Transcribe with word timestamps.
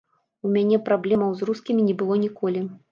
У 0.47 0.53
мяне 0.55 0.79
праблемаў 0.87 1.31
з 1.41 1.51
рускімі 1.51 1.89
не 1.91 1.95
было 2.03 2.13
ніколі. 2.25 2.69